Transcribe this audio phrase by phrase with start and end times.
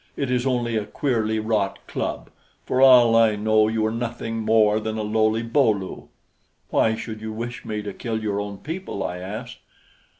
[0.17, 2.31] It is only a queerly wrought club.
[2.65, 6.09] For all I know, you are nothing more than a lowly Bo lu."
[6.71, 9.59] "Why should you wish me to kill your own people?" I asked.